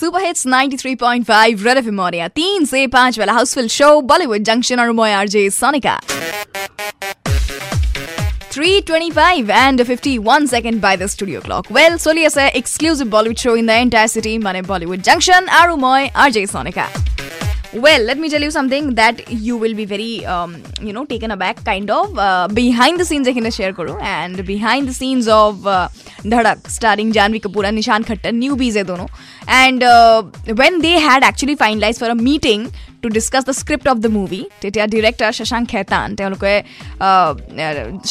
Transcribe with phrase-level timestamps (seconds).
[0.00, 4.42] Super hits ninety three point five रेलफ Maurya तीन से पांच वाला हाउसफुल शो बॉलीवुड
[4.44, 5.98] जंक्शन और मोय RJ Sonika
[8.54, 11.70] 325 and 51 second by the studio clock.
[11.70, 17.11] Well, Solia exclusive Bollywood show in the entire city, Mane Bollywood Junction, Arumoy, RJ Sonica.
[17.74, 21.30] Well, let me tell you something that you will be very, um, you know, taken
[21.30, 22.18] aback, kind of.
[22.18, 25.88] Uh, behind the scenes, I share karo, and behind the scenes of uh,
[26.22, 29.08] Dhadak, starring Janvi Kapoor and Nishan Khattar, newbies hai dono.
[29.48, 30.22] And uh,
[30.54, 32.70] when they had actually finalized for a meeting
[33.03, 36.53] to discuss the script of the movie, তেতিয়া director Shashank Khaitan তেওঁলোকে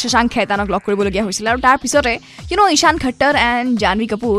[0.00, 2.12] Shashank খেতানক log কৰিবলগীয়া হৈছিলে আৰু তাৰপিছতে
[2.50, 4.38] you know' Ishaan Khatter and Janhvi Kapoor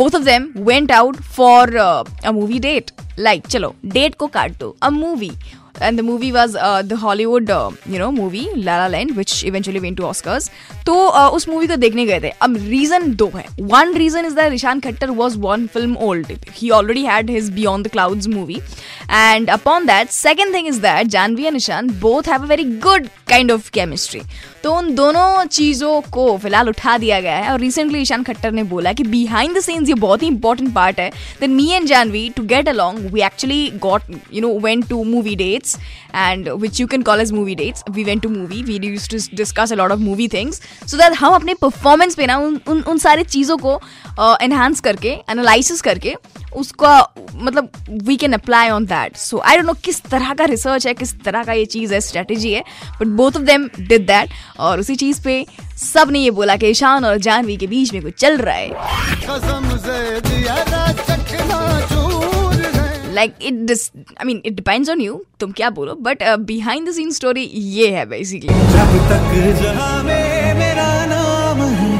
[0.00, 2.92] both of them went out for uh, a movie date
[3.26, 5.36] like chalo date ko kaat do a movie
[5.80, 9.44] and the movie was uh, the Hollywood uh, you know movie La La Land which
[9.44, 10.48] eventually went to Oscars
[10.86, 14.32] तो uh, उस movie को देखने गए थे अब reason दो है one reason is
[14.32, 18.60] that Ishaan Khatter was one film old he already had his Beyond the Clouds movie
[19.11, 23.07] and upon that second thing is that Janhvi and Ishaan both have a very good
[23.29, 24.21] kind of chemistry
[24.63, 28.63] तो उन दोनों चीज़ों को फ़िलहाल उठा दिया गया है और रिसेंटली ईशान खट्टर ने
[28.71, 32.29] बोला कि बिहाइंड द सीन्स ये बहुत ही इंपॉर्टेंट पार्ट है। Then me and Janhvi
[32.37, 35.77] to get along we actually got you know when to movie dates
[36.15, 39.17] and which you can call as movie dates we went to movie we used to
[39.35, 42.81] discuss a lot of movie things so that हम अपने performance पे ना उन उन,
[42.81, 43.79] उन सारी चीज़ों को
[44.41, 46.15] एनहांस uh, करके एनालिसिस करके
[46.55, 50.87] उसका मतलब we can apply on that so I don't know किस तरह का रिसर्च
[50.87, 52.63] है किस तरह का ये चीज़ है स्ट्रेटेजी है
[52.99, 55.45] but both of them did that और उसी चीज़ पे
[55.77, 58.69] सबने ये बोला कि ईशान और जानवी के बीच में कुछ चल रहा है।
[63.13, 66.91] Like it this I mean it depends on you तुम क्या बोलो but behind the
[66.91, 69.31] scene story ये है बेसिकली जब तक
[70.59, 71.95] मेरा नाम है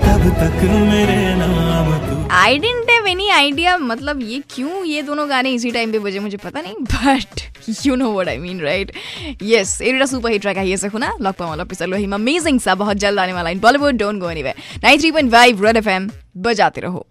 [0.00, 1.94] तब तक मेरे नाम
[2.32, 6.18] I didn't have any idea मतलब ये क्यों ये दोनों गाने इसी टाइम पे बजे,
[6.20, 7.40] मुझे पता नहीं but
[7.86, 8.92] you know what I mean right
[9.42, 12.74] yes एरिडा super hit track है ये से खुना लॉक पावाला पिसल हिम अमेजिंग सा,
[12.74, 14.54] बहुत जल्द आने वाला in Bollywood don't go anywhere
[14.86, 16.10] 93.5 red FM
[16.46, 17.06] बजाते रहो।